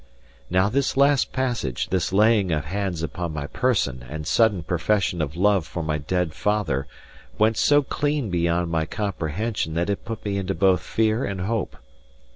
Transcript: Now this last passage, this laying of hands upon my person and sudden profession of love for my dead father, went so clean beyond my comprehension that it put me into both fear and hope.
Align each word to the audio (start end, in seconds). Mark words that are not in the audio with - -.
Now 0.49 0.67
this 0.67 0.97
last 0.97 1.31
passage, 1.31 1.89
this 1.89 2.11
laying 2.11 2.51
of 2.51 2.65
hands 2.65 3.03
upon 3.03 3.33
my 3.35 3.45
person 3.45 4.03
and 4.09 4.25
sudden 4.25 4.63
profession 4.63 5.21
of 5.21 5.35
love 5.35 5.67
for 5.67 5.83
my 5.83 5.99
dead 5.99 6.33
father, 6.33 6.87
went 7.37 7.55
so 7.55 7.83
clean 7.83 8.31
beyond 8.31 8.71
my 8.71 8.87
comprehension 8.87 9.75
that 9.75 9.91
it 9.91 10.03
put 10.03 10.25
me 10.25 10.37
into 10.39 10.55
both 10.55 10.81
fear 10.81 11.23
and 11.23 11.41
hope. 11.41 11.77